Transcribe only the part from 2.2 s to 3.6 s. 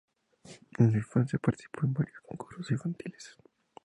concursos infantiles.